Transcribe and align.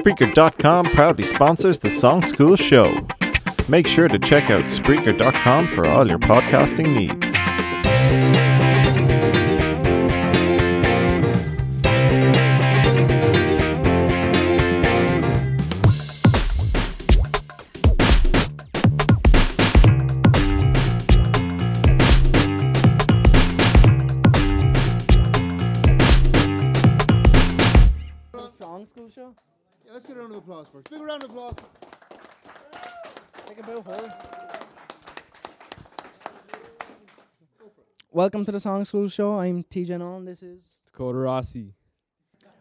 Spreaker.com 0.00 0.86
proudly 0.86 1.24
sponsors 1.24 1.78
the 1.78 1.90
Song 1.90 2.24
School 2.24 2.56
Show. 2.56 3.06
Make 3.68 3.86
sure 3.86 4.08
to 4.08 4.18
check 4.18 4.48
out 4.48 4.64
Spreaker.com 4.64 5.68
for 5.68 5.86
all 5.86 6.08
your 6.08 6.18
podcasting 6.18 6.94
needs. 6.94 7.36
Song 28.48 28.86
School 28.86 29.10
Show? 29.10 29.34
Yeah, 29.90 29.94
let's 29.94 30.06
get 30.06 30.16
a 30.16 30.20
round 30.20 30.30
of 30.30 30.38
applause 30.38 30.68
first. 30.72 30.88
Big 30.88 31.00
round 31.00 31.24
of 31.24 31.30
applause. 31.30 31.54
Take 33.44 33.58
a 33.58 33.62
bow 33.64 33.82
hold. 33.82 34.12
Welcome 38.12 38.44
to 38.44 38.52
the 38.52 38.60
Song 38.60 38.84
School 38.84 39.08
Show. 39.08 39.40
I'm 39.40 39.64
TJ 39.64 39.98
Nolan. 39.98 40.26
This 40.26 40.44
is. 40.44 40.62
Dakota 40.86 41.18
Rossi. 41.18 41.74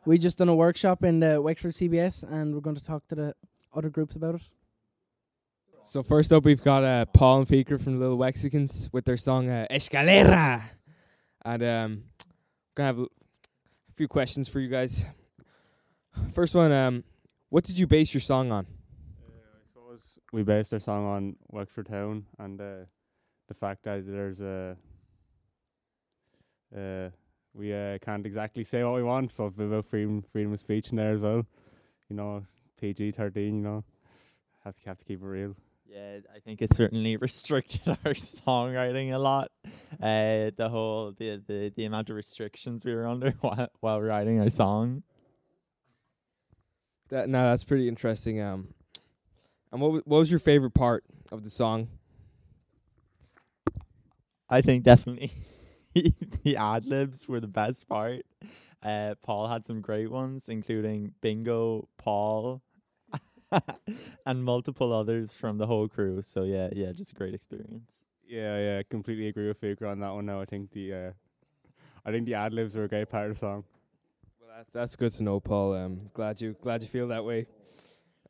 We 0.06 0.18
just 0.18 0.40
done 0.40 0.50
a 0.50 0.56
workshop 0.56 1.04
in 1.04 1.20
the 1.20 1.40
Wexford 1.40 1.73
CBS 1.73 2.23
and 2.23 2.56
we're 2.56 2.62
going 2.62 2.78
to 2.78 2.84
talk 2.84 3.08
to 3.10 3.16
the 3.16 3.36
other 3.76 3.92
groups 3.92 4.16
about 4.16 4.34
it. 4.34 4.42
So 5.84 6.02
first 6.02 6.34
up, 6.34 6.46
we've 6.46 6.64
got 6.64 6.84
uh, 6.84 7.06
Paul 7.06 7.40
and 7.40 7.48
Faker 7.48 7.78
from 7.78 8.00
Little 8.00 8.18
Wexicans 8.18 8.92
with 8.92 9.06
their 9.06 9.18
song 9.18 9.52
uh, 9.52 9.68
Escalera, 9.70 10.64
and 11.46 11.64
um, 11.64 12.04
gonna 12.73 12.88
have 12.88 13.00
a 13.00 13.04
a 13.04 13.94
few 13.94 14.08
questions 14.08 14.50
for 14.50 14.59
you 14.59 14.68
guys. 14.68 15.06
First 16.34 16.56
one, 16.56 16.72
um, 16.72 17.04
what 17.49 17.63
did 17.63 17.77
you 17.77 17.88
base 17.88 18.13
your 18.13 18.21
song 18.21 18.52
on? 18.52 18.66
I 18.66 19.62
suppose 19.66 20.20
we 20.31 20.44
based 20.44 20.73
our 20.73 20.80
song 20.80 21.05
on 21.05 21.36
Wexford 21.50 21.88
Town 21.88 22.25
and 22.38 22.59
uh, 22.59 22.86
the 23.47 23.53
fact 23.53 23.83
that 23.83 24.06
there's 24.06 24.41
a 24.41 24.78
uh, 26.75 27.09
we 27.53 27.73
uh, 27.73 27.97
can't 28.00 28.25
exactly 28.25 28.64
say 28.64 28.83
what 28.83 28.94
we 28.94 29.03
want, 29.03 29.31
so 29.31 29.47
it's 29.47 29.58
about 29.58 29.86
freedom 29.86 30.23
freedom 30.31 30.53
of 30.53 30.59
speech 30.59 30.91
in 30.91 30.97
there 30.97 31.14
as 31.14 31.22
well. 31.22 31.45
You 32.09 32.16
know, 32.16 32.45
PG 32.80 33.11
thirteen. 33.11 33.58
You 33.58 33.61
know, 33.63 33.84
have 34.63 34.75
to 34.75 34.81
have 34.86 34.97
to 34.97 35.06
keep 35.06 35.22
it 35.22 35.25
real. 35.25 35.56
Yeah, 35.88 36.19
I 36.36 36.39
think 36.39 36.61
it 36.61 36.72
certainly 36.75 37.17
restricted 37.28 37.81
our 37.88 38.13
songwriting 38.13 39.11
a 39.11 39.17
lot. 39.17 39.52
Uh, 40.00 40.52
the 40.56 40.69
whole 40.69 41.13
the, 41.17 41.41
the 41.47 41.73
the 41.75 41.86
amount 41.86 42.11
of 42.11 42.16
restrictions 42.16 42.86
we 42.86 42.94
were 42.94 43.08
under 43.08 43.31
while 43.41 43.69
while 43.80 44.02
writing 44.02 44.39
our 44.39 44.50
song. 44.50 45.02
That 47.10 47.30
no, 47.30 47.50
that's 47.50 47.64
pretty 47.64 47.88
interesting. 47.88 48.40
Um, 48.42 48.74
and 49.72 49.82
what 49.82 49.88
w- 49.90 50.04
what 50.06 50.20
was 50.20 50.32
your 50.32 50.40
favorite 50.40 50.74
part 50.74 51.04
of 51.32 51.44
the 51.44 51.50
song? 51.50 51.88
I 54.50 54.62
think 54.62 54.84
definitely 54.84 55.32
the 56.44 56.58
ad 56.58 56.86
libs 56.86 57.28
were 57.28 57.40
the 57.40 57.48
best 57.48 57.88
part. 57.88 58.26
Uh, 58.82 59.16
Paul 59.22 59.48
had 59.48 59.66
some 59.66 59.82
great 59.82 60.10
ones, 60.10 60.50
including 60.50 61.14
Bingo, 61.22 61.88
Paul, 61.98 62.62
and 64.26 64.44
multiple 64.44 64.94
others 64.94 65.36
from 65.36 65.58
the 65.58 65.68
whole 65.68 65.88
crew. 65.88 66.22
So 66.22 66.44
yeah, 66.44 66.70
yeah, 66.74 66.92
just 66.92 67.12
a 67.12 67.16
great 67.16 67.34
experience. 67.34 68.06
Yeah, 68.28 68.58
yeah, 68.58 68.82
completely 68.90 69.28
agree 69.28 69.48
with 69.48 69.58
Faker 69.60 69.88
on 69.88 70.00
that 70.00 70.14
one. 70.14 70.26
Now 70.26 70.42
I 70.42 70.46
think 70.46 70.72
the 70.72 70.94
uh, 70.94 71.12
I 72.06 72.12
think 72.12 72.26
the 72.26 72.36
ad 72.36 72.54
libs 72.54 72.76
were 72.76 72.84
a 72.84 72.88
great 72.90 73.10
part 73.10 73.30
of 73.30 73.34
the 73.36 73.40
song. 73.40 73.64
Well, 74.60 74.66
that's 74.74 74.74
that's 74.74 74.96
good 74.98 75.14
to 75.14 75.24
know, 75.24 75.40
Paul. 75.40 75.74
Um, 75.74 76.10
glad 76.14 76.42
you 76.42 76.54
glad 76.62 76.82
you 76.82 76.90
feel 76.90 77.08
that 77.08 77.24
way. 77.24 77.48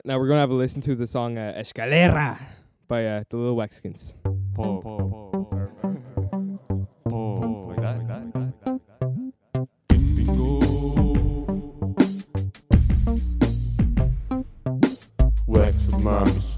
Now 0.05 0.19
we're 0.19 0.27
gonna 0.27 0.41
have 0.41 0.51
a 0.51 0.53
listen 0.53 0.79
to 0.83 0.93
the 0.93 1.07
song 1.07 1.39
uh, 1.39 1.55
Escalera 1.57 2.39
by 2.87 3.03
uh, 3.07 3.23
the 3.29 3.37
Little 3.37 3.55
Wexicans. 3.55 4.13
Paul, 4.53 4.79
Paul, 4.83 5.07
Paul, 7.09 7.73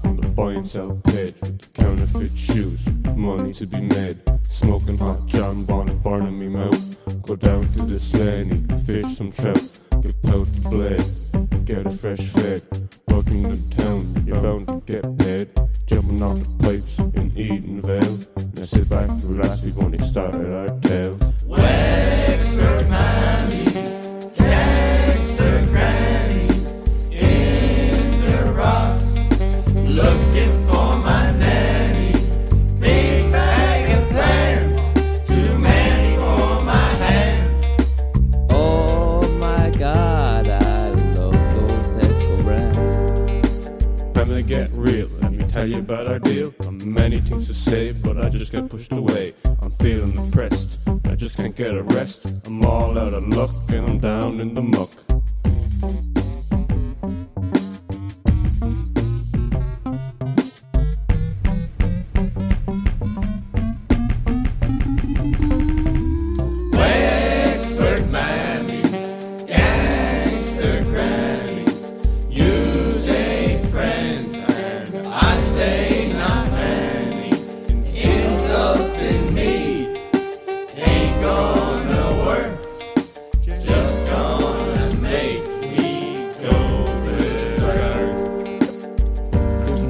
the 0.02 0.32
buy 0.34 0.52
and 0.52 0.68
sell 0.68 1.00
page 1.04 1.34
with 1.40 1.60
the 1.62 1.68
counterfeit 1.72 2.36
shoes. 2.36 2.86
Money 3.16 3.54
to 3.54 3.66
be 3.66 3.80
made. 3.80 4.31
Smoking 4.52 4.98
hot 4.98 5.26
John 5.26 5.64
Bonnet, 5.64 6.02
burning 6.02 6.38
me 6.38 6.46
mouth. 6.46 6.98
Go 7.22 7.36
down 7.36 7.66
to 7.68 7.82
the 7.82 7.98
slaney, 7.98 8.62
fish 8.84 9.16
some 9.16 9.32
trout. 9.32 9.62
Get 10.02 10.14
out 10.28 10.46
the 10.46 10.68
blade, 10.68 11.64
get 11.64 11.86
a 11.86 11.90
fresh 11.90 12.28
fed. 12.28 12.60
Working 13.08 13.44
the 13.44 13.56
town, 13.74 14.04
you're 14.26 14.42
bound 14.42 14.66
to 14.66 14.82
get 14.84 15.18
paid. 15.18 15.48
Jumping 15.86 16.22
off 16.22 16.38
the 16.38 16.44
pipes 16.62 16.98
in 16.98 17.30
Edenvale. 17.30 18.26
Now 18.58 18.66
sit 18.66 18.90
back, 18.90 19.08
relax, 19.24 19.62
we've 19.62 19.78
only 19.78 20.00
started 20.00 20.52
our 20.52 20.78
tale. 20.80 21.18
Oh 21.50 21.56
I 48.72 48.76
just 48.78 49.11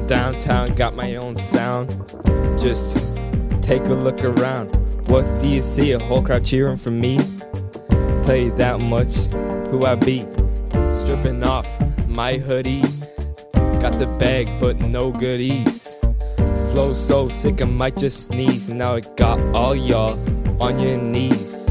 Downtown, 0.07 0.75
got 0.75 0.95
my 0.95 1.15
own 1.15 1.35
sound. 1.35 1.89
Just 2.59 2.97
take 3.61 3.85
a 3.85 3.93
look 3.93 4.23
around. 4.23 4.75
What 5.09 5.23
do 5.41 5.47
you 5.47 5.61
see? 5.61 5.91
A 5.91 5.99
whole 5.99 6.21
crowd 6.21 6.45
cheering 6.45 6.77
for 6.77 6.91
me? 6.91 7.19
Tell 8.23 8.35
you 8.35 8.51
that 8.57 8.79
much, 8.79 9.27
who 9.69 9.85
I 9.85 9.95
be. 9.95 10.25
Stripping 10.91 11.43
off 11.43 11.67
my 12.07 12.37
hoodie. 12.37 12.83
Got 13.53 13.99
the 13.99 14.07
bag, 14.19 14.47
but 14.59 14.79
no 14.79 15.11
goodies. 15.11 15.95
Flow 16.71 16.93
so 16.93 17.29
sick, 17.29 17.61
I 17.61 17.65
might 17.65 17.97
just 17.97 18.25
sneeze. 18.25 18.69
Now 18.69 18.95
I 18.95 19.01
got 19.15 19.39
all 19.55 19.75
y'all 19.75 20.17
on 20.61 20.79
your 20.79 20.97
knees. 20.97 21.62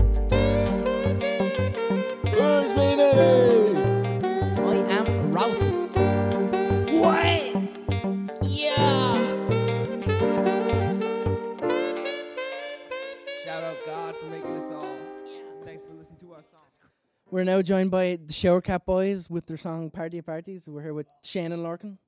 We're 17.43 17.47
now 17.57 17.61
joined 17.61 17.91
by 17.91 18.21
the 18.25 18.33
Shower 18.33 18.61
Cat 18.61 18.87
Boys 18.87 19.29
with 19.29 19.47
their 19.47 19.57
song 19.57 19.91
Party 19.91 20.19
of 20.19 20.27
Parties. 20.27 20.69
We're 20.69 20.81
here 20.81 20.95
with 20.95 21.09
Shane 21.25 21.51
and 21.51 21.65
Larkin. 21.65 21.99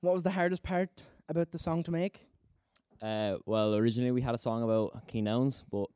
What 0.00 0.14
was 0.14 0.22
the 0.22 0.30
hardest 0.30 0.62
part 0.62 0.88
about 1.28 1.52
the 1.52 1.58
song 1.58 1.82
to 1.82 1.90
make? 1.90 2.26
Uh, 3.02 3.36
well, 3.44 3.74
originally 3.74 4.10
we 4.10 4.22
had 4.22 4.34
a 4.34 4.38
song 4.38 4.62
about 4.62 5.06
Keynowns, 5.06 5.64
but 5.70 5.88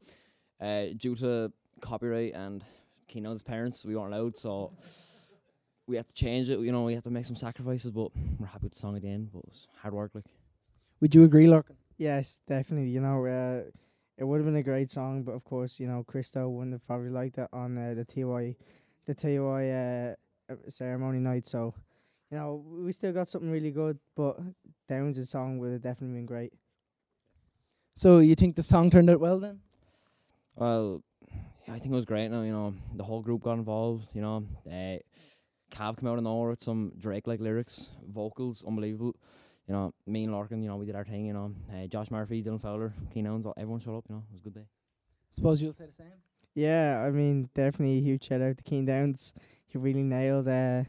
uh, 0.61 0.93
due 0.99 1.17
to 1.17 1.50
copyright 1.81 2.35
and 2.35 2.62
Keynowns' 3.11 3.43
parents, 3.43 3.87
we 3.87 3.97
weren't 3.97 4.12
allowed, 4.12 4.37
so 4.37 4.75
we 5.87 5.97
had 5.97 6.06
to 6.06 6.14
change 6.14 6.50
it. 6.50 6.59
You 6.59 6.71
know, 6.71 6.85
we 6.85 6.93
had 6.93 7.05
to 7.05 7.11
make 7.11 7.25
some 7.25 7.37
sacrifices, 7.37 7.91
but 7.91 8.11
we're 8.38 8.49
happy 8.49 8.64
with 8.64 8.75
the 8.75 8.79
song 8.79 8.97
at 8.97 9.00
the 9.00 9.09
end. 9.09 9.31
But 9.32 9.38
it 9.38 9.49
was 9.49 9.67
hard 9.81 9.94
work, 9.94 10.11
like. 10.14 10.26
Would 11.00 11.14
you 11.14 11.25
agree, 11.25 11.47
Larkin? 11.47 11.76
Yes, 11.97 12.41
definitely. 12.47 12.91
You 12.91 13.00
know, 13.00 13.25
uh, 13.25 13.62
it 14.19 14.25
would 14.25 14.38
have 14.38 14.47
been 14.47 14.56
a 14.56 14.62
great 14.62 14.91
song, 14.91 15.23
but 15.23 15.32
of 15.32 15.44
course, 15.44 15.79
you 15.79 15.87
know, 15.87 16.03
Christo 16.03 16.49
wouldn't 16.49 16.75
have 16.75 16.87
probably 16.87 17.11
liked 17.11 17.38
it 17.38 17.49
on 17.53 17.79
uh, 17.79 17.94
the 17.94 18.05
TY, 18.05 18.56
the 19.06 19.15
TY 19.15 19.70
uh, 19.70 20.53
uh, 20.53 20.56
ceremony 20.69 21.20
night. 21.20 21.47
So, 21.47 21.73
you 22.31 22.37
know, 22.37 22.65
we 22.69 22.91
still 22.91 23.12
got 23.12 23.29
something 23.29 23.50
really 23.50 23.70
good, 23.70 23.99
but 24.17 24.37
Downs' 24.88 25.31
song 25.31 25.59
would 25.59 25.73
have 25.73 25.82
definitely 25.82 26.17
been 26.17 26.26
great. 26.26 26.53
So 27.94 28.19
you 28.19 28.35
think 28.35 28.56
the 28.56 28.62
song 28.62 28.91
turned 28.91 29.09
out 29.09 29.20
well 29.20 29.38
then? 29.38 29.61
Well, 30.56 31.03
yeah, 31.31 31.75
I 31.75 31.79
think 31.79 31.93
it 31.93 31.97
was 31.97 32.05
great. 32.05 32.29
Now 32.29 32.43
you 32.43 32.53
know 32.53 32.75
the 32.94 33.05
whole 33.05 33.23
group 33.23 33.43
got 33.43 33.55
involved. 33.55 34.09
You 34.14 34.23
know, 34.23 34.47
uh, 34.67 34.99
Cav 35.71 35.99
came 35.99 36.09
out 36.09 36.19
of 36.19 36.25
nowhere 36.25 36.50
with 36.50 36.62
some 36.62 36.93
Drake-like 36.99 37.41
lyrics, 37.41 37.93
vocals, 38.05 38.64
unbelievable. 38.67 39.14
You 39.69 39.75
know, 39.75 39.93
me 40.06 40.25
and 40.25 40.32
Larkin, 40.32 40.62
you 40.62 40.69
know, 40.69 40.76
we 40.76 40.87
did 40.87 40.94
our 40.94 41.05
thing. 41.05 41.26
You 41.26 41.35
know, 41.35 41.55
uh, 41.73 41.87
Josh 41.87 42.11
Murphy, 42.11 42.43
Dylan 42.43 42.61
Fowler, 42.61 42.94
Keen 43.12 43.26
Owens, 43.26 43.47
everyone 43.56 43.81
showed 43.81 43.99
up. 43.99 44.05
You 44.09 44.17
know, 44.17 44.23
it 44.31 44.32
was 44.32 44.41
a 44.41 44.44
good 44.44 44.55
day. 44.55 44.67
Suppose 45.31 45.62
you'll 45.62 45.75
say 45.75 45.87
the 45.87 45.93
same. 45.93 46.06
Yeah, 46.55 47.05
I 47.06 47.11
mean, 47.11 47.50
definitely 47.55 47.99
a 47.99 48.00
huge 48.00 48.25
shout 48.25 48.41
out 48.41 48.56
to 48.56 48.65
Keen 48.65 48.87
Downs. 48.87 49.35
He 49.67 49.79
really 49.79 50.03
nailed 50.03 50.49
uh, 50.49 50.85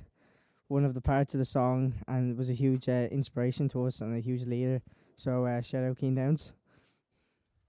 one 0.69 0.85
of 0.85 0.93
the 0.93 1.01
parts 1.01 1.33
of 1.35 1.39
the 1.39 1.45
song 1.45 1.93
and 2.07 2.37
was 2.37 2.49
a 2.49 2.53
huge 2.53 2.87
uh, 2.87 3.07
inspiration 3.11 3.67
to 3.69 3.85
us 3.85 4.01
and 4.01 4.15
a 4.15 4.21
huge 4.21 4.45
leader. 4.45 4.81
So 5.17 5.45
uh, 5.45 5.61
shout 5.61 5.83
out 5.83 5.97
Keen 5.97 6.15
Downs. 6.15 6.53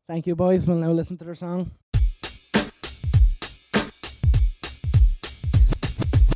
Thank 0.07 0.27
you, 0.27 0.37
boys. 0.37 0.67
We'll 0.67 0.77
now 0.77 0.93
listen 0.93 1.17
to 1.19 1.25
their 1.25 1.35
song. 1.35 1.73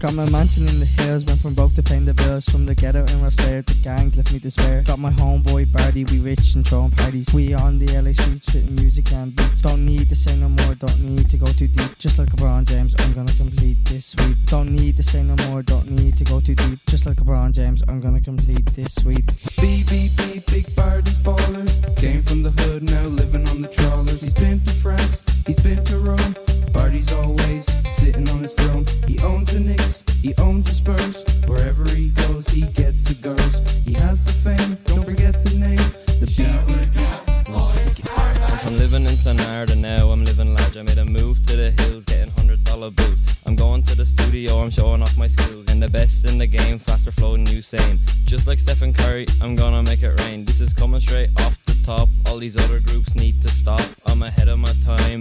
Got 0.04 0.16
my 0.16 0.28
mansion 0.28 0.68
in 0.68 0.80
the 0.80 0.84
hills, 0.84 1.24
went 1.24 1.40
from 1.40 1.54
broke 1.54 1.72
to 1.76 1.82
paying 1.82 2.04
the 2.04 2.12
bills. 2.12 2.44
From 2.44 2.66
the 2.66 2.74
ghetto 2.74 3.00
in 3.00 3.24
Rosslare, 3.24 3.64
the 3.64 3.72
gangs 3.82 4.18
left 4.18 4.34
me 4.34 4.38
despair. 4.38 4.82
Got 4.82 4.98
my 4.98 5.08
homeboy 5.08 5.72
Barty, 5.72 6.04
we 6.04 6.18
rich 6.18 6.54
and 6.56 6.68
throwing 6.68 6.90
parties. 6.90 7.32
We 7.32 7.54
on 7.54 7.78
the 7.78 7.86
LA 7.86 8.12
streets 8.12 8.52
with 8.52 8.68
music 8.68 9.10
and 9.12 9.34
beats. 9.34 9.62
Don't 9.62 9.82
need 9.82 10.10
to 10.10 10.14
say 10.14 10.36
no 10.36 10.50
more, 10.50 10.74
don't 10.74 11.00
need 11.00 11.30
to 11.30 11.38
go 11.38 11.46
too 11.46 11.68
deep. 11.68 11.96
Just 11.96 12.18
like 12.18 12.28
LeBron 12.28 12.68
James, 12.68 12.94
I'm 12.98 13.14
gonna 13.14 13.32
complete 13.32 13.82
this 13.86 14.08
sweep. 14.08 14.36
Don't 14.44 14.72
need 14.72 14.98
to 14.98 15.02
say 15.02 15.22
no 15.22 15.36
more, 15.48 15.62
don't 15.62 15.90
need 15.90 16.18
to 16.18 16.24
go 16.24 16.38
too 16.38 16.54
deep. 16.54 16.80
Just 16.84 17.06
like 17.06 17.16
LeBron 17.16 17.52
James, 17.52 17.82
I'm 17.88 18.02
gonna 18.02 18.20
complete 18.20 18.66
this 18.76 18.96
sweep. 18.96 19.24
BBB, 19.56 20.44
big 20.52 20.76
parties, 20.76 21.14
ballers. 21.20 21.80
Came 21.96 22.20
from 22.20 22.42
the 22.42 22.50
hood, 22.50 22.82
now 22.82 23.06
living 23.06 23.48
on 23.48 23.62
the 23.62 23.68
trawlers. 23.68 24.20
He's 24.20 24.34
been 24.34 24.62
to 24.64 24.74
France, 24.74 25.24
he's 25.46 25.62
been 25.62 25.82
to 25.82 25.98
Rome. 25.98 26.34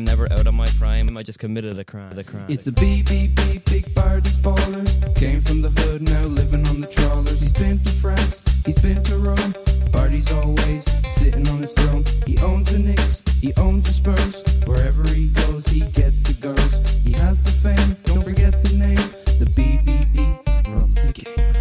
Time, 0.05 0.17
never 0.17 0.31
out 0.31 0.47
of 0.47 0.53
my 0.53 0.65
prime. 0.79 1.17
I 1.17 1.23
just 1.23 1.39
committed 1.39 1.77
a 1.79 1.83
crime. 1.83 2.17
A 2.17 2.23
crime. 2.23 2.45
It's 2.47 2.65
the 2.65 2.71
BBB, 2.71 3.65
big 3.65 3.95
parties, 3.95 4.37
ballers. 4.37 5.15
Came 5.15 5.41
from 5.41 5.61
the 5.61 5.69
hood, 5.81 6.01
now 6.01 6.25
living 6.25 6.65
on 6.67 6.81
the 6.81 6.87
trawlers. 6.87 7.41
He's 7.41 7.53
been 7.53 7.79
to 7.79 7.91
France, 7.91 8.41
he's 8.65 8.81
been 8.81 9.03
to 9.03 9.17
Rome. 9.17 9.55
Parties 9.91 10.31
always 10.33 10.85
sitting 11.13 11.47
on 11.49 11.61
his 11.61 11.73
throne. 11.73 12.03
He 12.25 12.37
owns 12.39 12.71
the 12.71 12.79
Knicks, 12.79 13.23
he 13.41 13.53
owns 13.55 13.87
the 13.87 13.93
Spurs. 13.93 14.43
Wherever 14.65 15.03
he 15.13 15.29
goes, 15.29 15.67
he 15.67 15.81
gets 15.91 16.23
the 16.23 16.33
girls. 16.41 16.91
He 17.03 17.13
has 17.13 17.43
the 17.43 17.51
fame, 17.51 17.95
don't 18.03 18.23
forget 18.23 18.61
the 18.63 18.75
name. 18.75 18.95
The 19.39 19.45
BBB 19.45 20.67
runs 20.67 21.05
the 21.05 21.13
game. 21.13 21.52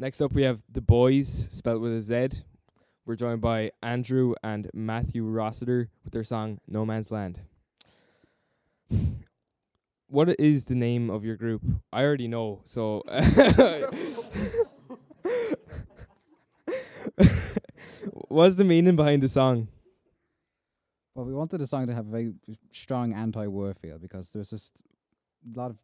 Next 0.00 0.20
up, 0.20 0.32
we 0.32 0.42
have 0.42 0.62
the 0.70 0.80
boys, 0.80 1.48
spelled 1.50 1.82
with 1.82 1.92
a 1.92 2.00
Z. 2.00 2.28
We're 3.04 3.16
joined 3.16 3.40
by 3.40 3.72
Andrew 3.82 4.34
and 4.44 4.70
Matthew 4.72 5.24
Rossiter 5.24 5.90
with 6.04 6.12
their 6.12 6.22
song 6.22 6.60
"No 6.68 6.86
Man's 6.86 7.10
Land." 7.10 7.40
What 10.06 10.38
is 10.38 10.66
the 10.66 10.76
name 10.76 11.10
of 11.10 11.24
your 11.24 11.34
group? 11.34 11.64
I 11.92 12.04
already 12.04 12.28
know. 12.28 12.60
So, 12.64 13.02
what's 18.28 18.54
the 18.54 18.64
meaning 18.64 18.94
behind 18.94 19.24
the 19.24 19.28
song? 19.28 19.66
Well, 21.16 21.26
we 21.26 21.34
wanted 21.34 21.58
the 21.58 21.66
song 21.66 21.88
to 21.88 21.94
have 21.94 22.06
a 22.06 22.10
very 22.10 22.34
strong 22.70 23.12
anti-war 23.12 23.74
feel 23.74 23.98
because 23.98 24.30
there's 24.30 24.50
just 24.50 24.80
a 25.44 25.58
lot 25.58 25.72
of 25.72 25.76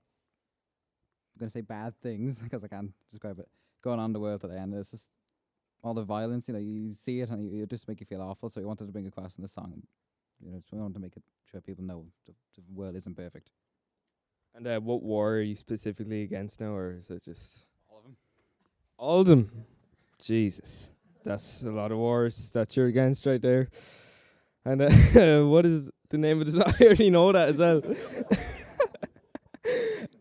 I'm 1.34 1.40
gonna 1.40 1.50
say 1.50 1.62
bad 1.62 2.00
things 2.00 2.38
because 2.42 2.62
I 2.62 2.68
can't 2.68 2.92
describe 3.10 3.40
it 3.40 3.48
going 3.84 4.00
on 4.00 4.06
in 4.06 4.12
the 4.14 4.20
world 4.20 4.40
today, 4.40 4.56
and 4.56 4.72
there's 4.72 4.90
just 4.90 5.08
all 5.82 5.94
the 5.94 6.02
violence. 6.02 6.48
You 6.48 6.54
know, 6.54 6.60
you 6.60 6.94
see 6.94 7.20
it 7.20 7.28
and 7.28 7.44
you, 7.52 7.62
it 7.62 7.70
just 7.70 7.86
make 7.86 8.00
you 8.00 8.06
feel 8.06 8.22
awful. 8.22 8.48
So 8.48 8.60
we 8.60 8.66
wanted 8.66 8.86
to 8.86 8.92
bring 8.92 9.04
it 9.04 9.08
across 9.08 9.36
in 9.36 9.42
the 9.42 9.48
song. 9.48 9.82
You 10.44 10.50
know, 10.50 10.62
so 10.68 10.76
we 10.76 10.82
wanted 10.82 10.94
to 10.94 11.00
make 11.00 11.16
it 11.16 11.22
sure 11.50 11.60
people 11.60 11.84
know 11.84 12.06
the, 12.26 12.32
the 12.56 12.62
world 12.74 12.96
isn't 12.96 13.16
perfect. 13.16 13.50
And 14.54 14.66
uh, 14.66 14.80
what 14.80 15.02
war 15.02 15.34
are 15.34 15.40
you 15.42 15.54
specifically 15.56 16.22
against 16.22 16.60
now, 16.60 16.72
or 16.74 16.94
is 16.94 17.10
it 17.10 17.22
just 17.24 17.66
All 17.90 17.98
of 17.98 18.04
them. 18.04 18.16
all 18.96 19.20
of 19.20 19.26
them? 19.26 19.66
Jesus, 20.18 20.90
that's 21.22 21.64
a 21.64 21.70
lot 21.70 21.92
of 21.92 21.98
wars 21.98 22.50
that 22.52 22.76
you're 22.76 22.86
against 22.86 23.26
right 23.26 23.42
there. 23.42 23.68
And 24.64 24.80
uh, 24.80 25.44
what 25.46 25.66
is 25.66 25.90
the 26.08 26.18
name 26.18 26.40
of 26.40 26.46
the 26.46 26.52
song? 26.62 26.72
I 26.80 26.84
already 26.84 27.10
know 27.10 27.32
that 27.32 27.48
as 27.50 27.58
well. 27.58 27.82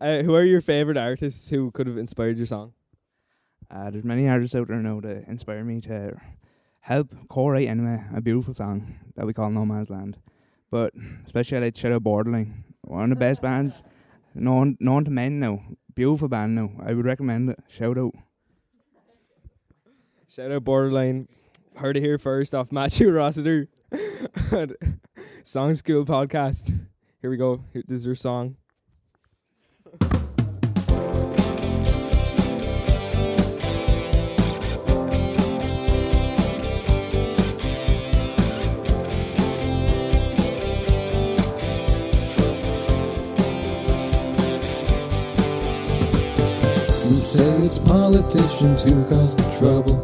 uh, 0.00 0.22
who 0.22 0.34
are 0.34 0.44
your 0.44 0.60
favorite 0.60 0.96
artists 0.98 1.48
who 1.48 1.70
could 1.70 1.86
have 1.86 1.96
inspired 1.96 2.36
your 2.36 2.46
song? 2.46 2.72
Uh, 3.70 3.90
there's 3.90 4.04
many 4.04 4.28
artists 4.28 4.54
out 4.54 4.68
there 4.68 4.78
now 4.78 5.00
that 5.00 5.24
inspire 5.26 5.64
me 5.64 5.80
to 5.82 6.16
help 6.80 7.08
co-write 7.28 7.68
anyway 7.68 8.04
a 8.14 8.20
beautiful 8.20 8.54
song 8.54 8.94
that 9.16 9.26
we 9.26 9.32
call 9.32 9.50
No 9.50 9.64
Man's 9.64 9.90
Land. 9.90 10.18
But 10.70 10.92
especially 11.24 11.58
I 11.58 11.60
like 11.62 11.76
Shadow 11.76 12.00
Borderline, 12.00 12.64
one 12.82 13.04
of 13.04 13.10
the 13.10 13.16
best 13.16 13.40
bands 13.40 13.82
known 14.34 14.76
known 14.80 15.04
to 15.04 15.10
men 15.10 15.40
now. 15.40 15.62
Beautiful 15.94 16.28
band 16.28 16.56
now. 16.56 16.70
I 16.84 16.92
would 16.92 17.04
recommend 17.04 17.50
it. 17.50 17.58
Shout 17.68 17.96
out. 17.96 18.14
Shout 20.28 20.50
out 20.50 20.64
Borderline. 20.64 21.28
Heard 21.76 21.96
it 21.96 22.00
here 22.00 22.18
first 22.18 22.54
off 22.54 22.72
Matthew 22.72 23.10
Rossiter. 23.12 23.68
song 25.44 25.74
School 25.74 26.04
Podcast. 26.04 26.72
Here 27.20 27.30
we 27.30 27.36
go. 27.36 27.62
This 27.72 28.00
is 28.00 28.06
your 28.06 28.16
song. 28.16 28.56
Some 46.94 47.16
say 47.16 47.58
it's 47.64 47.80
politicians 47.80 48.84
who 48.84 49.04
cause 49.06 49.34
the 49.34 49.42
trouble. 49.58 49.96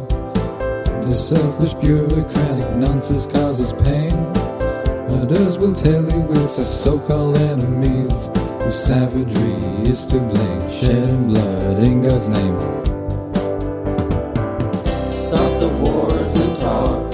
The 1.01 1.13
selfish 1.13 1.73
bureaucratic 1.75 2.75
nonsense 2.75 3.25
causes 3.25 3.71
pain. 3.71 4.11
Others 5.21 5.57
will 5.57 5.71
tell 5.71 6.03
you 6.03 6.27
it's 6.43 6.59
our 6.59 6.65
so-called 6.65 7.37
enemies 7.37 8.29
whose 8.61 8.75
savagery 8.75 9.53
is 9.89 10.05
to 10.07 10.19
blame. 10.19 10.69
Shedding 10.69 11.29
blood 11.29 11.79
in 11.79 12.01
God's 12.01 12.27
name. 12.27 12.59
Stop 15.09 15.59
the 15.61 15.69
wars 15.79 16.35
and 16.35 16.55
talk. 16.57 17.09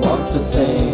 Walk 0.00 0.32
the 0.32 0.42
same 0.42 0.89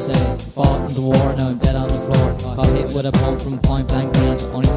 say. 0.00 0.36
Fought 0.56 0.88
in 0.88 0.94
the 0.94 1.02
war, 1.02 1.36
now 1.36 1.48
I'm 1.48 1.58
dead 1.58 1.76
on 1.76 1.88
the 1.88 2.00
floor. 2.00 2.56
Got 2.56 2.66
hit 2.72 2.86
with 2.94 3.04
a 3.04 3.12
bomb 3.12 3.36
from 3.36 3.58
point 3.58 3.86
blank 3.88 4.08
range. 4.16 4.42
Only 4.56 4.69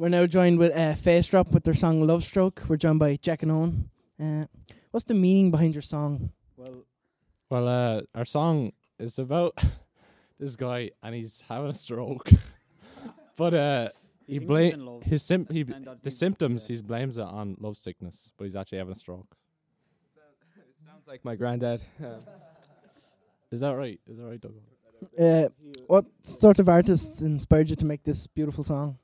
We're 0.00 0.08
now 0.08 0.24
joined 0.24 0.58
with 0.58 0.74
uh, 0.74 0.94
Face 0.94 1.26
Drop 1.26 1.52
with 1.52 1.64
their 1.64 1.74
song 1.74 2.06
Love 2.06 2.24
Stroke. 2.24 2.62
We're 2.66 2.78
joined 2.78 2.98
by 2.98 3.16
Jack 3.16 3.42
and 3.42 3.52
Owen. 3.52 3.90
Uh, 4.18 4.46
what's 4.92 5.04
the 5.04 5.12
meaning 5.12 5.50
behind 5.50 5.74
your 5.74 5.82
song? 5.82 6.30
Well, 6.56 6.86
well, 7.50 7.68
uh, 7.68 8.00
our 8.14 8.24
song 8.24 8.72
is 8.98 9.18
about 9.18 9.62
this 10.40 10.56
guy, 10.56 10.92
and 11.02 11.14
he's 11.14 11.44
having 11.46 11.68
a 11.68 11.74
stroke. 11.74 12.30
but 13.36 13.52
uh, 13.52 13.88
he 14.26 14.38
thinks 14.38 14.54
he's 14.54 14.72
in 14.72 14.84
blame 14.86 15.02
his 15.02 15.22
sim- 15.22 15.48
he 15.50 15.60
and 15.60 15.84
that 15.84 16.02
the 16.02 16.10
symptoms. 16.10 16.66
He 16.66 16.80
blames 16.80 17.18
it 17.18 17.24
on 17.24 17.58
love 17.60 17.76
sickness, 17.76 18.32
but 18.38 18.44
he's 18.44 18.56
actually 18.56 18.78
having 18.78 18.94
a 18.94 18.98
stroke. 18.98 19.36
Sounds 20.86 21.08
like 21.08 21.26
my 21.26 21.36
granddad. 21.36 21.82
Is 23.52 23.60
that 23.60 23.72
right? 23.72 24.00
Is 24.08 24.16
that 24.16 24.24
right, 24.24 24.40
Doug? 24.40 24.54
Uh, 25.20 25.50
what 25.88 26.06
sort 26.22 26.58
of 26.58 26.70
artists 26.70 27.20
inspired 27.20 27.68
you 27.68 27.76
to 27.76 27.84
make 27.84 28.02
this 28.04 28.26
beautiful 28.26 28.64
song? 28.64 28.96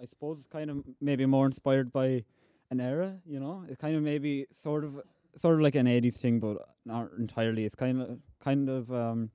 I 0.00 0.06
suppose 0.06 0.38
it's 0.38 0.48
kind 0.48 0.70
of 0.70 0.84
maybe 1.00 1.26
more 1.26 1.46
inspired 1.46 1.92
by 1.92 2.24
an 2.70 2.80
era, 2.80 3.16
you 3.26 3.40
know. 3.40 3.64
It's 3.68 3.80
kind 3.80 3.96
of 3.96 4.02
maybe 4.02 4.46
sort 4.52 4.84
of 4.84 5.00
sort 5.36 5.54
of 5.54 5.60
like 5.60 5.74
an 5.74 5.86
eighties 5.86 6.16
thing, 6.18 6.40
but 6.40 6.58
not 6.84 7.10
entirely. 7.18 7.64
It's 7.64 7.74
kind 7.74 8.00
of 8.02 8.18
kind 8.40 8.68
of 8.68 8.92
um, 8.92 9.30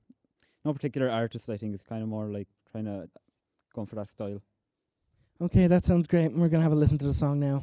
no 0.64 0.72
particular 0.72 1.10
artist. 1.10 1.48
I 1.50 1.56
think 1.56 1.74
it's 1.74 1.82
kind 1.82 2.02
of 2.02 2.08
more 2.08 2.26
like 2.26 2.48
trying 2.70 2.86
to 2.86 3.08
going 3.74 3.86
for 3.86 3.96
that 3.96 4.08
style. 4.08 4.40
Okay, 5.40 5.66
that 5.66 5.84
sounds 5.84 6.06
great. 6.06 6.32
We're 6.32 6.48
gonna 6.48 6.62
have 6.62 6.72
a 6.72 6.76
listen 6.76 6.98
to 6.98 7.06
the 7.06 7.14
song 7.14 7.40
now. 7.40 7.62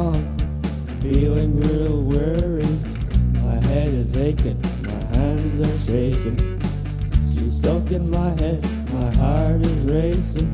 At 0.00 0.90
feeling 1.02 1.60
real 1.60 2.02
weary. 2.02 2.72
My 3.44 3.56
head 3.68 3.92
is 3.92 4.16
aching, 4.16 4.60
my 4.82 5.16
hands 5.16 5.60
are 5.60 5.78
shaking. 5.90 6.38
She's 7.30 7.58
stuck 7.58 7.90
in 7.92 8.10
my 8.10 8.30
head, 8.40 8.60
my 8.92 9.10
heart 9.16 9.60
is 9.62 9.84
racing. 9.84 10.50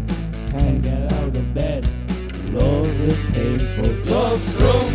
Can't 0.50 0.82
get 0.82 1.12
out 1.12 1.34
of 1.40 1.54
bed, 1.54 1.88
love 2.52 3.00
is 3.12 3.24
painful. 3.26 3.92
Love 4.12 4.40
stroke, 4.50 4.92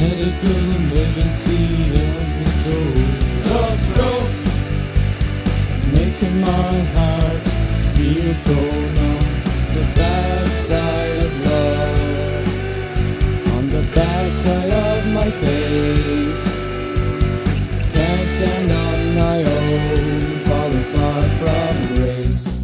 medical 0.00 0.60
emergency 0.80 1.64
of 2.06 2.28
the 2.40 2.48
soul. 2.62 2.96
Love 3.52 3.78
stroke, 3.88 4.32
making 5.98 6.40
my 6.40 6.74
heart 6.96 7.48
feel 7.94 8.34
so 8.34 8.54
numb. 8.96 9.28
The 9.74 9.84
bad 9.94 10.52
side 10.52 11.22
of. 11.24 11.32
On 11.32 11.41
bad 14.32 14.38
side 14.38 14.70
of 14.70 15.06
my 15.12 15.30
face. 15.30 16.60
Can't 17.92 18.28
stand 18.28 18.72
on 18.72 19.14
my 19.14 19.42
own, 19.44 20.38
falling 20.40 20.82
far 20.82 21.28
from 21.28 21.94
grace. 21.94 22.62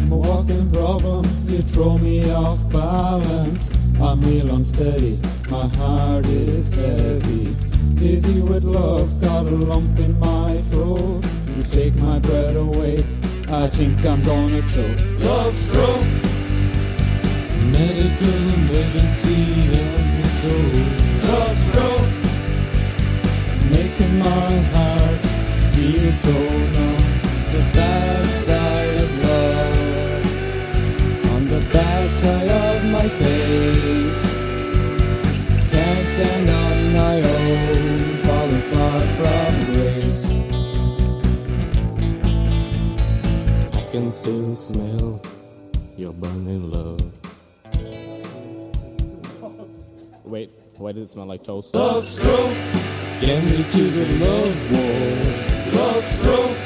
I'm 0.00 0.12
a 0.12 0.16
walking 0.16 0.70
problem, 0.72 1.24
you 1.46 1.62
throw 1.62 1.98
me 1.98 2.30
off 2.32 2.68
balance. 2.70 3.72
I'm 4.00 4.20
real 4.22 4.54
unsteady, 4.54 5.20
my 5.48 5.68
heart 5.76 6.26
is 6.26 6.70
heavy. 6.70 7.54
Dizzy 7.94 8.40
with 8.40 8.64
love, 8.64 9.20
got 9.20 9.46
a 9.46 9.50
lump 9.50 9.98
in 9.98 10.18
my 10.18 10.60
throat. 10.62 11.24
You 11.56 11.62
take 11.64 11.94
my 11.96 12.18
breath 12.18 12.56
away, 12.56 13.04
I 13.48 13.68
think 13.68 14.04
I'm 14.06 14.22
gonna 14.22 14.62
choke. 14.62 14.98
Love 15.20 15.54
stroke, 15.54 16.06
medical 17.66 18.40
emergency 18.58 19.42
of 19.84 20.00
the 20.16 20.26
soul. 20.28 20.74
Love 21.28 21.56
stroke, 21.56 22.12
making 23.70 24.18
my 24.18 24.52
heart 24.74 25.26
feel 25.72 26.12
so 26.14 26.32
numb. 26.32 26.98
The 27.50 27.64
bad 27.74 28.30
side 28.30 28.96
of 29.02 29.10
love, 29.24 30.24
on 31.34 31.48
the 31.48 31.60
bad 31.72 32.12
side 32.12 32.48
of 32.48 32.84
my 32.84 33.08
face. 33.08 34.38
Can't 35.72 36.06
stand 36.06 36.48
on 36.48 36.92
my 36.92 37.16
own, 37.22 38.16
falling 38.18 38.60
far 38.60 39.00
from 39.18 39.52
grace. 39.72 40.30
I 43.74 43.82
can 43.90 44.12
still 44.12 44.54
smell 44.54 45.20
your 45.96 46.12
burning 46.12 46.70
love. 46.70 47.19
Wait, 50.30 50.52
why 50.76 50.92
does 50.92 51.08
it 51.08 51.10
smell 51.10 51.26
like 51.26 51.42
toast? 51.42 51.74
Love 51.74 52.06
stroke. 52.06 52.54
Get 53.18 53.42
me 53.42 53.64
to 53.68 53.82
the 53.82 54.06
love 54.24 54.70
ward. 54.70 55.74
Love 55.74 56.04
stroke. 56.04 56.56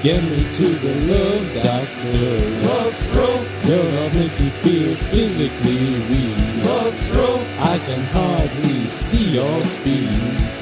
Get 0.00 0.24
me 0.24 0.50
to 0.50 0.64
the 0.64 0.94
love 1.12 1.52
doctor. 1.52 2.66
Love 2.66 2.94
stroke. 2.94 3.46
Your 3.66 3.84
love 3.92 4.14
makes 4.14 4.40
me 4.40 4.48
feel 4.48 4.96
physically 5.12 6.00
weak. 6.08 6.64
Love 6.64 6.94
stroke. 6.94 7.46
I 7.58 7.78
can 7.80 8.02
hardly 8.04 8.86
see 8.86 9.38
or 9.38 9.62
speak. 9.64 10.08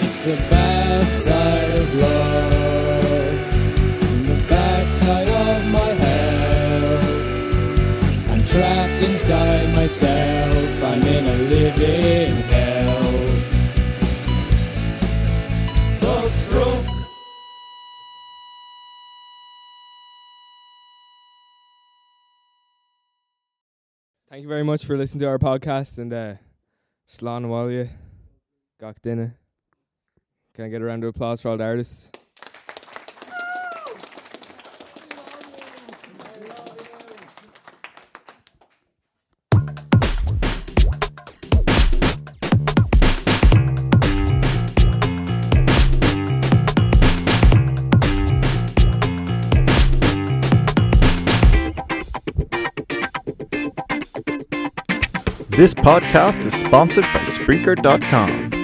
It's 0.00 0.22
the 0.22 0.34
bad 0.50 1.12
side 1.12 1.70
of 1.70 1.94
love. 1.94 2.77
Inside 9.18 9.74
myself. 9.74 10.84
I'm 10.84 11.02
in 11.02 11.26
a 11.26 11.36
living 11.50 12.36
hell. 12.52 13.02
Love 16.00 16.32
stroke. 16.32 16.86
Thank 24.30 24.42
you 24.42 24.48
very 24.48 24.62
much 24.62 24.84
for 24.84 24.96
listening 24.96 25.22
to 25.22 25.26
our 25.26 25.38
podcast 25.40 25.98
and 25.98 26.12
uh, 26.12 26.34
Slán 27.08 27.44
Abhaile, 27.44 27.90
Gach 28.80 29.02
Duine. 29.02 29.34
Can 30.54 30.64
I 30.64 30.68
get 30.68 30.80
a 30.80 30.84
round 30.84 31.02
of 31.02 31.08
applause 31.08 31.40
for 31.40 31.48
all 31.48 31.56
the 31.56 31.64
artists? 31.64 32.12
This 55.58 55.74
podcast 55.74 56.46
is 56.46 56.54
sponsored 56.54 57.02
by 57.12 57.24
Spreaker.com. 57.24 58.57